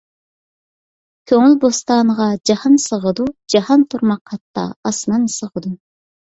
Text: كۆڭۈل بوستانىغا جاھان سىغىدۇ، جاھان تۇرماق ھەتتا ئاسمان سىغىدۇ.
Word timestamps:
كۆڭۈل 1.31 1.57
بوستانىغا 1.65 2.27
جاھان 2.51 2.81
سىغىدۇ، 2.87 3.29
جاھان 3.57 3.87
تۇرماق 3.95 4.35
ھەتتا 4.37 4.67
ئاسمان 4.93 5.33
سىغىدۇ. 5.39 5.77